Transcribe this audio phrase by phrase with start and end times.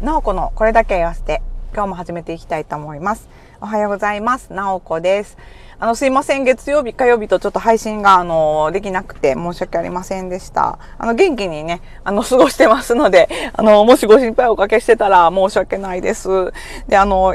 [0.00, 1.42] なおこのこれだけ言わせて、
[1.74, 3.28] 今日も始めていきたいと思います。
[3.60, 4.50] おはようございます。
[4.50, 5.36] なおこです。
[5.78, 6.44] あの、すいません。
[6.44, 10.78] 月曜日、火曜日とちょっと配信が、あの、できなくて申し訳ありませんでした。
[10.96, 16.50] あの、元気にね、あの、過ごしてますので、あの、もしご心配おかけしてたら申し訳ないです。
[16.88, 17.34] で、あの、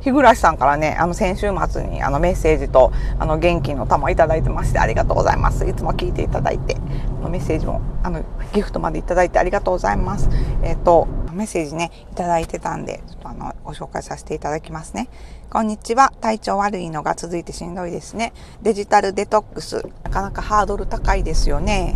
[0.00, 5.66] 日暮さんからね、あの、先週末にあのメッセージと、あの、元気の玉いただいてまして、ありがとうございます。
[5.66, 6.76] いつも聞いていただいて、
[7.20, 8.24] あのメッセージも、あの、
[8.54, 10.30] ギフトまでいただいてありがとうございます。
[10.62, 15.08] えっ、ー、と、メッセージね、いただいてたんで、ちょっとあの、ご紹介させていただきますね。
[15.50, 16.12] こんにちは。
[16.20, 18.32] 体調悪いのが続いてしんどいですね。
[18.62, 21.94] デジタルデトックス、なかなかハードル高いですよね。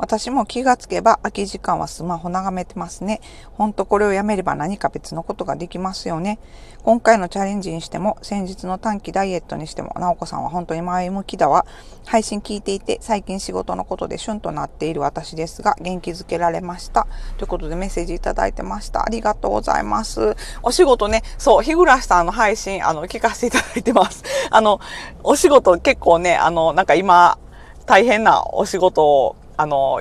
[0.00, 3.20] 私も気がつけば空き時間はスマホ眺めてますね。
[3.52, 6.38] ほんとこれをやめれば何か別のことができますよね。
[6.82, 11.66] 今回のチャレンジにしても、先日の短期ダイエットにしても、なおこさんは本当に前向きだわ。
[12.06, 17.06] 配信聞いていて、最近仕事のことでシュンとなっている私ですが、元気づけられました。
[17.36, 19.04] ということでメッセージいただいてました。
[19.04, 20.34] ありがとうございます。
[20.62, 24.24] お仕事ね、そう、日暮さんの配信、あの、聞かせていただいてます。
[24.50, 24.80] あの、
[25.22, 27.38] お仕事結構ね、あの、なんか今、
[27.84, 30.00] 大変なお仕事をあの、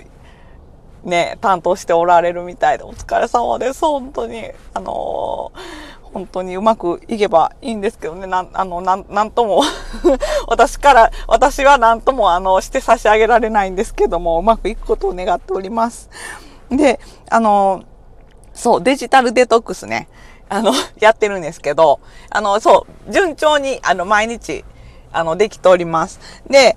[1.03, 3.81] ね、担当しておられるみたいで、お疲れ様です。
[3.81, 4.51] 本当に。
[4.73, 5.51] あの
[6.13, 9.61] 本当にうまくいけばいいんですけどね、なん、あの、なん、なんとも
[10.47, 16.09] 私から、私はなんとも、あの、して差し上げられないんですけども、うまくいくことを願っております。
[16.71, 16.99] で、
[17.29, 17.83] あの、
[18.53, 20.07] そう、デジタルデトックスね、
[20.47, 21.99] あの、 やってるんですけど、
[22.31, 24.65] あの、そう、順調に、あの、毎日、
[25.11, 26.19] あの、できております。
[26.49, 26.75] で、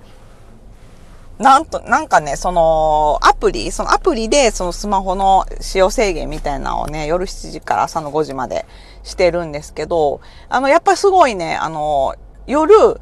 [1.39, 8.65] なんと、なんかね、その、アプリ、そのアプリで、そのスマホの使用制限みたいなのをね、夜7時から朝の5時まで
[9.03, 12.99] してるんですけど、あの、やっぱりすごいね、あの、夜、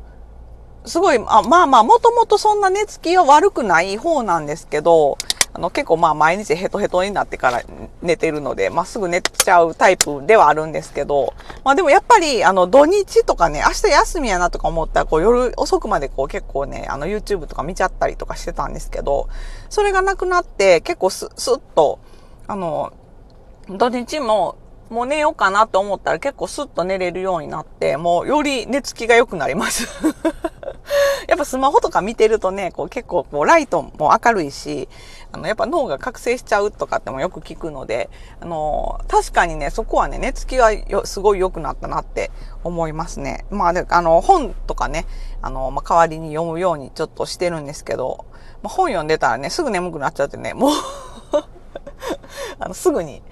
[0.85, 5.17] すごい、あまあまあ、もともとそんな寝つきは悪くない方なんですけど、
[5.53, 7.61] あの、結構まあ毎日ヘトヘトになってから
[8.01, 19.27] 寝てるので、まあすぐ寝ちゃうタイプではあるんですけど、まあでもやっぱり、あの、土日とかね、明日休みやなとか思ったら、こう夜遅くまでこう結構ね、あの YouTube とか見ちゃったりとかしてたんですけど、
[19.69, 21.99] それがなくなって結構ススッと、
[22.47, 22.93] あの、
[23.69, 24.55] 土日も
[24.89, 29.87] もう寝ようかなと思ったら結構スッと寝れるようになって、もうより寝つきが良くなります。
[31.41, 34.87] ぱスマホとか見てるとね、こう結構こうライトも明るいし、
[35.31, 38.09] あの、やっぱ脳が覚醒しちゃうとかってもよく聞くので、
[38.39, 42.31] あの、確かにね、そこはね、寝つきがよすごい良くなったなって
[42.63, 43.45] 思いますね。
[43.49, 45.05] まあ、で、あの、本とかね、
[45.41, 48.25] あの、まあ、代わりに読むようにちょっとしてるんですけど、
[48.61, 50.71] まあ、本読んでたらね、すぐ眠くなっちゃってね、もう
[52.59, 53.23] あの、すぐに、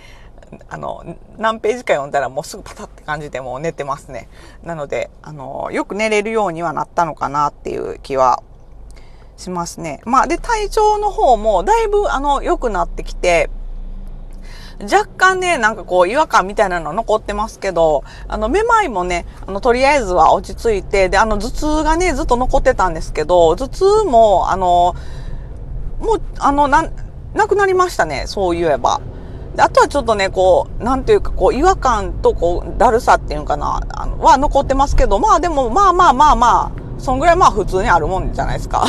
[0.69, 1.03] あの、
[1.37, 4.29] 何ページか読んだらもうすぐパタって感じでもう寝てますね。
[4.63, 8.41] なので、あの、よく寝れるようにはなったのかなっていう気は
[9.37, 10.01] しますね。
[10.05, 13.49] まあ、で、体調の方もだいぶ、あの、良くなってきて、
[14.81, 24.95] 若干ね、なんかこう違和感みたいなの残ってますけど、あの、めまいもね、あの、とりあえずは落ち着いて、で、あの、頭痛がね、ずっと残ってたんですけど、頭痛も、あの、
[25.99, 26.89] もう、あの、な、
[27.33, 29.01] なくなりましたね、そう言えば。
[29.57, 38.85] あとはちょっとね、こう、なんていうか、こう、違和感と、こう、だるさっていうのかな、あの、は残ってますけど、まあでも、まあまあまあまあ、そんぐらいまあ普通にあるもんじゃないですか。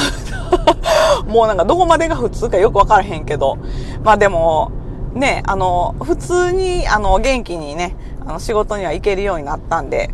[1.26, 3.56] もうなんかどこまでが普通かよくわからへんけど、
[4.02, 4.72] まあでも、
[5.14, 10.10] ね、あの、普通に、あの、元気にね、あの、仕事には行けるようになったんで、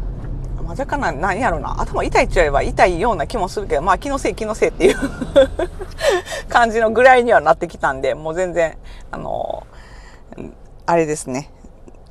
[0.67, 4.97] まあ、若干な、何やろな、頭痛いっちゃえば痛いような気もするけど、まあ気のせい気のせいっていう
[6.49, 8.77] 感じのぐらいにはなってきたんで、もう全然、
[9.11, 9.67] あの、
[10.87, 11.51] あれですね。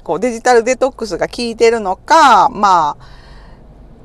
[0.03, 2.97] こうデジタルデトックスが効いてるのか、ま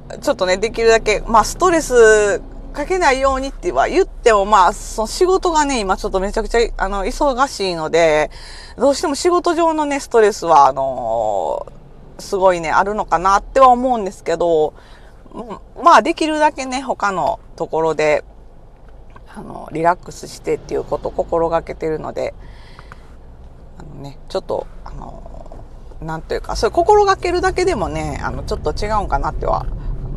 [0.08, 2.40] あ、ちょっとね、できるだけ、まあストレス
[2.72, 8.30] かけないようにっては言っても、まあ、その仕事がね、今ちょっとめちゃくちゃ、あの、忙しいので、
[8.76, 11.66] どうしても仕事上のね、ストレスは、あの
[12.18, 14.74] すごいね、あるのかなっては思うんですけど、
[15.82, 18.24] まあ、できるだけね、他のところで、
[19.34, 22.34] あの、リラックスしてっていうことを心がけてるので、
[24.00, 25.22] ね、ちょっと、あの、
[26.00, 29.66] なんというか、それ心がけるだけでもね、あの、ちょっと違うんかなっては、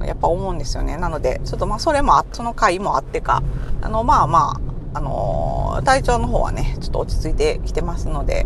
[0.06, 0.98] やっぱ思うんですよね。
[0.98, 3.44] なので、ちょっとまあ、それも、その回もあってか、
[3.82, 8.46] あの、まあまあ、あの体調の方はね、ちょっと落ち着いてきてますので、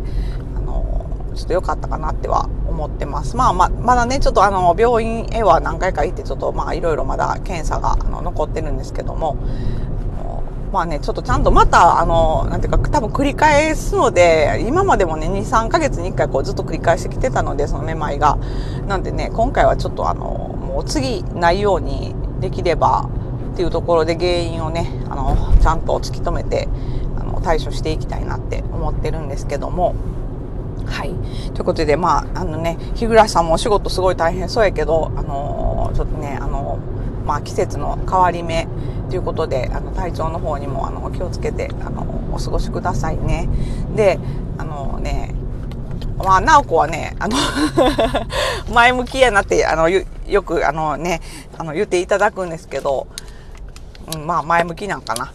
[0.56, 3.36] あのちょっと良かったかなっては思ってます。
[3.36, 9.38] まあまあ、まだね、ちょっとあの、病院へは何回か行って、ちょっとまあ、いろいろまだ検査があの残ってるんですけども、
[10.72, 18.38] まあね、ちょっとちゃんとまた、あの、なんていうか、多分繰り返すので、今までもね、2、3ヶ月に1回こうずっと繰り返してきてたので、そのめまいが。
[18.88, 23.10] なんでね、今回はちょっとあの、もう次ないようにできれば
[23.54, 26.68] っていうところで原因をね、あの、ちゃんと突き止めて、
[27.18, 29.96] あの、対処していきたいなって思ってるんですけども、
[30.86, 31.14] はい。
[31.54, 36.97] ということで、まあ、あのね、日暮さんもお仕事すごい大変そうやけど、あのー、ちょっとね、あのー、
[37.28, 38.68] まあ、季節の変わり目
[39.10, 42.04] ということで、あの、体調の方にも、あの、気をつけて、あの、
[42.34, 43.50] お過ごしくださいね。
[43.96, 44.18] で、
[44.58, 45.36] あのね、
[46.18, 47.38] まあ、直子はね、あの
[48.74, 50.04] 前向きやなって、あの、よ
[50.42, 51.22] く、あのね、
[51.58, 53.08] あの、言っていただくんですけど、
[54.14, 55.32] うん、まあ、前向きなんかな。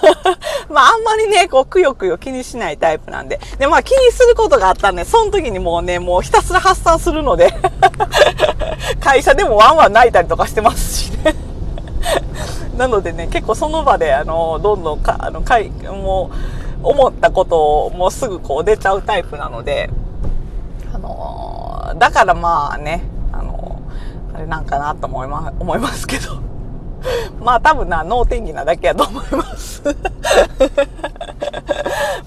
[0.68, 3.40] まあ、あんまりね、こう、くよくよ気にしないタイプなんで。
[3.58, 7.54] で、まあ、気にすることがあったんで、その時にもうね、もうひたすら発散するので
[9.00, 11.34] 会社でもワンワン泣いたりとかしてますしね
[12.76, 16.36] なのでね、結構その場で、あの、どんどんか、あの、かい、もう、
[16.82, 19.88] 思ったことをもうすぐこう出ちゃうタイプなので、
[20.92, 23.80] あのだからまあね、あの
[24.34, 26.51] あれなんかなと思いま、思いますけど。
[27.40, 29.82] まあ多分な、脳天気なだけやと思います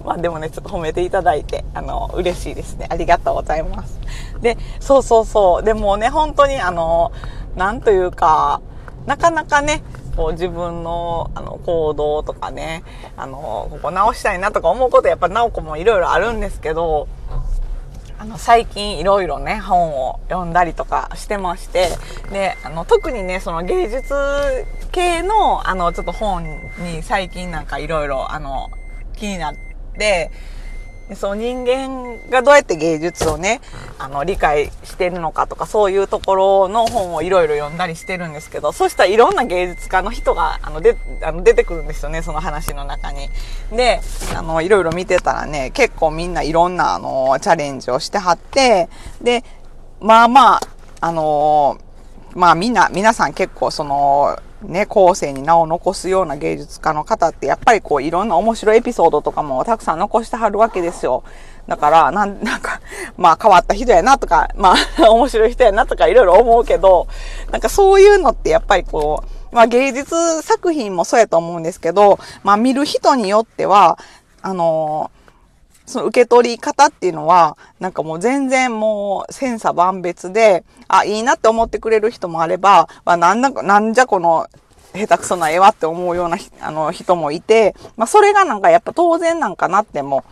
[0.04, 2.88] まあでもね、ちょっと褒めていただいて、あの、嬉しいですね。
[2.89, 4.00] ありがとうございます。
[4.42, 5.63] で、そうそうそう。
[5.63, 7.12] でもね、本当にあの、
[7.56, 8.62] なんというか、
[9.06, 9.83] なかなかね、
[10.16, 12.83] こう自分のあの行動とかね、
[13.18, 17.07] あの、ここ直したいなとか思うことやっぱ直子もいろいろあるんですけど、
[18.18, 21.90] あの、最近いろいろね、本を読んだりとかしてまして、
[22.32, 24.14] で、あの、特にね、その芸術
[24.92, 26.44] 系の、あの、ちょっと本
[26.80, 28.28] に最近なんかいろいろ、
[29.18, 29.56] 気になっ
[29.98, 30.32] て、
[31.13, 33.62] そう人間がどうやって芸術をね、
[34.00, 43.30] あの、理解してるのかとか、そういうところの本をいろいろ読んだりしてるんですけど、そしたらいろんな芸術家の人が、あの、で、あの出てくるんですよね、その話の中に。
[43.72, 44.02] で、
[44.63, 48.90] いろいろ見てたらね、結構みんないろんな、あの、チャレンジをしてはって、
[49.22, 49.44] で、
[50.00, 50.62] まあまあ、
[51.02, 51.78] あの、
[52.34, 61.24] まあみんな、皆さん結構その、ね、後世に名を残すような芸術家の方って、やっぱりこういろんな面白いエピソードとかもたくさん残してはるわけですよ。
[61.68, 62.82] だから、なん、 なんか、
[63.18, 67.08] まあ変わった人やなとか、まあ 面白い人やなとかいろいろ思うけど、
[67.52, 73.98] なんかそういうのってやっぱりこう、まあ芸術作品もそうやと思うんですけど、まあ見る人によっては、
[74.42, 75.10] あの
[75.86, 84.48] その受け取り方っていうのは、なんかもう全然もう千差万別で、あ、いいなって思ってくれる人もあれば、まあ、なんだなんじゃこの
[84.94, 90.24] 下手くそな絵はって思うようなあの人もいて、まあ、それがなんかやっぱ当然なんかなっても、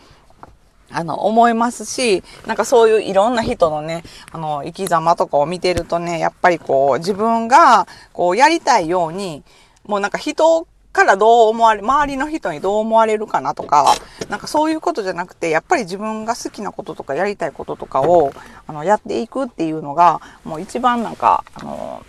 [0.90, 9.42] あの、思いますし、なんかそういういろんな人のね、あの、生き様とかを見てるとね、やっぱりこう、自分が、こう、やりたいように、
[9.86, 13.94] もうなんか人からどう思われ、周りの人にどう思われるかなとか、
[14.30, 18.32] なんかそういうことじゃなくて、やっぱり自分が好きなこととかやりたいこととかを、
[18.66, 22.06] あの、やっていくっていうのが、もう一番なんか、あの、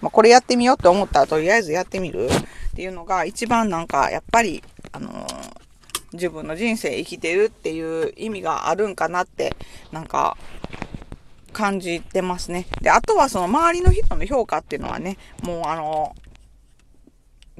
[0.00, 2.28] まあ、これやってみようって思ったらとりあえずやってみるっ
[2.74, 4.62] ていうのが一番なんかやっぱり、
[4.92, 5.26] あの、
[6.12, 9.54] 自分の人生生きてるっていう意味があるんかなって
[9.92, 10.36] なんか
[11.52, 12.66] 感じてますね。
[12.80, 16.14] で、あとはその周りの人の評価っていうのはね、もうあの、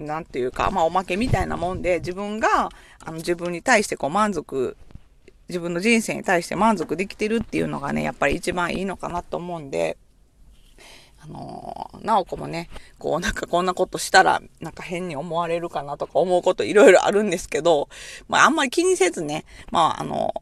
[0.06, 2.70] なんていうか、まあおまけみたいなもんで自分が
[3.04, 4.76] あの自分に対してこう満足
[5.48, 9.98] 自分の人生に対して満足できてるっていうのがね、やっぱり一番いいのかなと思うんで、
[11.22, 17.88] あのー、なおこもね、こうなんかこんなことしたらなんか変に思われるかなとか思うこといろいろあるんですけど、
[18.28, 20.32] まああんまり気にせずね、まああの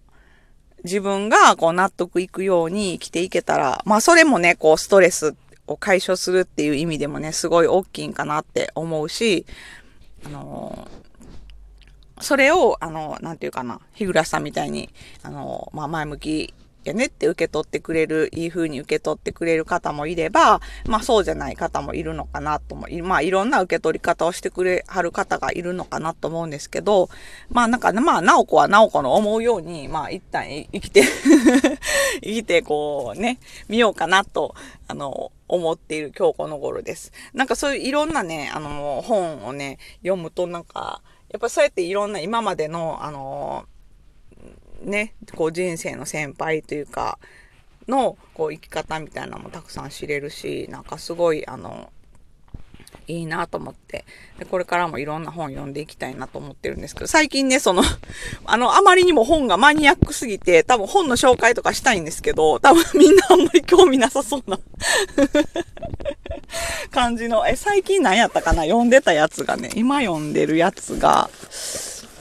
[0.84, 9.46] 自分がこう納得いくように生きていけたら、まあそれもね、こうストレスってを解消するっていう意味でもね、すごい大きいんかなって思うし、
[10.27, 14.91] あのー、それを、あの、なんていうかな、日暮さんみたいに、
[15.22, 16.55] あの、まあ、前向き
[16.85, 27.11] やねって受け取ってくれる、いい風に受け取ってくれる方もいれば、まあそうじゃない方もいるのかなとも、まあいろんな受け取り方をしてくれはる方がいるのかなと思うんですけど、
[27.51, 31.03] まあなんか、まあ、なおこはなおこの思うように、まあ一旦生きて
[32.23, 34.55] 生きてこうね、見ようかなと、
[34.87, 37.13] あの、思っている今日この頃です。
[37.32, 43.67] なんかそういういろんなね、あの、本をね、読むとなんか、やっぱそうやっていろんな今までの、あの、
[44.82, 47.19] ね、こう人生の先輩というか、
[47.89, 51.91] のこう生き方みたいなのもたくさん知れるし、なんかすごい、あの、
[53.06, 54.05] いいなと思って。
[54.39, 57.82] で、これからもいろんな本読んでいきたいなと思ってるんですけど、最近ね、その
[58.44, 64.58] あの、あまりにも本がマニアックすぎて、多分本の紹介とかしたいんですけど、多分みんなあんまり興味なさそうな
[66.91, 68.63] 感じの、え、最近何やったかな？
[68.63, 71.31] 読んでたやつがね、今読んでるやつが、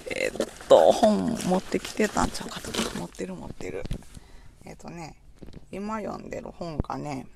[0.10, 2.72] えー、っと、本持ってきてたんちゃうかと。
[3.00, 3.84] 持ってる持ってる。
[4.66, 5.16] えー、っとね、
[5.72, 7.28] 今読んでる本がね、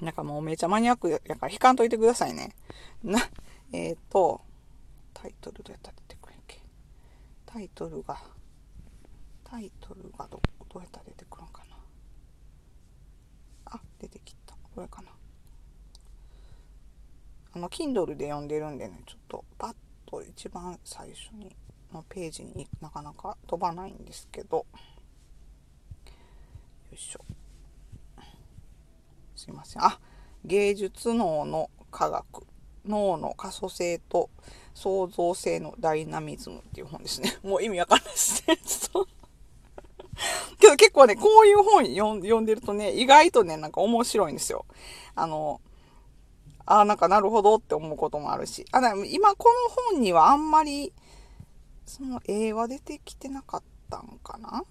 [0.00, 2.54] なんかもうめちゃマニアックやから引かんといてくださいね。
[3.02, 3.20] な、
[3.72, 4.40] えっ、と、
[5.12, 6.60] タイトルどうやったら出てくるんけ？
[7.46, 8.18] タイトルが、
[9.44, 11.76] タイトルがど、どどうやったら出てくるんかな？
[13.66, 15.08] あ出てきたこれかな
[17.54, 19.74] あの Kindle で読んでるんでねちょっとパッ
[20.06, 21.54] と一番最初に
[21.94, 24.66] のページになかなか飛ばないんですけどよ
[26.92, 27.20] いしょ
[29.34, 29.98] すいませんあ
[30.44, 32.46] 芸術脳の科学
[32.86, 34.30] 脳の可塑性と
[34.74, 37.36] 創造性のダイナミズムっていう本ですね。
[37.42, 38.56] もう意味わかんないですね。
[40.60, 44.66] けど結構ね、こういう本読んでるとね、意外とね、なんか面白いんですよ。
[45.14, 45.60] あの、
[46.66, 48.64] ああ、なんかなるほどって思うこともあるし。
[48.72, 49.54] あ、今この
[49.92, 50.92] 本にはあんまり、
[51.86, 54.64] その絵は出てきてなかったんかな？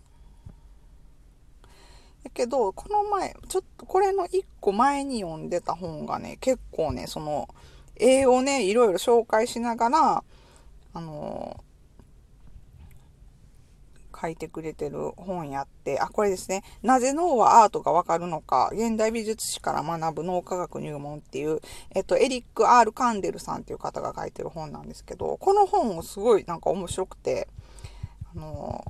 [2.24, 7.50] やけど、この前、ちょっとこれの一個前に読んでた本がね、結構ね、その、
[7.96, 10.24] 絵をね、いろいろ紹介しながら、
[10.94, 11.64] あの、
[14.24, 16.64] 書いてくれてる本やって、あ、これですね。
[16.82, 21.60] なぜ脳はアートがわかるのか、現代美術史から学ぶ脳科学入門っていう、
[21.94, 27.50] えっと、エリック・アール・カンデルさんっていう方が書いてる本なんですけど、この本もすごいなんか面白くて、
[28.34, 28.86] あの、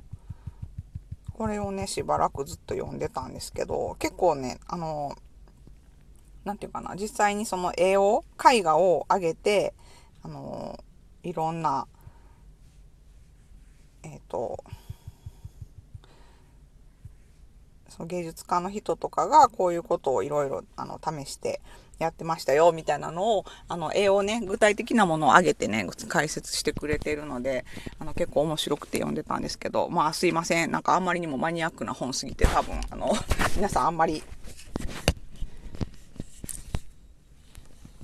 [1.32, 5.24] これをね、しばらくずっと読んでたんですけど、結構ね、あのー
[6.44, 9.72] なんていうかな、実際にその絵を、絵画を上げて、
[10.22, 10.78] あの
[11.22, 11.86] いろんな、
[14.02, 14.62] えっ、ー、と、
[17.96, 21.60] その芸術家の人とかがこういうことをいろいろあの試して
[22.00, 27.64] やってましたよみたいなのをあの絵をね具体的なものを上げてね解説してくれているので
[28.00, 33.12] あの結構面白くて読んでたんですけどまあすいませんなんかあんまりにもマニアックな本すぎて多分あの
[33.54, 34.24] 皆さんあんまり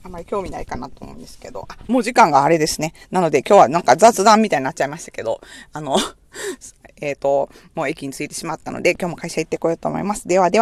[0.05, 2.95] あんまり興味ないかなと思うんですけど、もう時間があれですね。
[3.11, 5.43] なので今日はなんか雑談みたいになっちゃいましたけど、
[5.75, 5.99] あの、
[7.01, 10.27] えっ、ー、と、もう駅に着いてしまったので、今日も会社行ってこようと思います。
[10.27, 10.59] ではでは。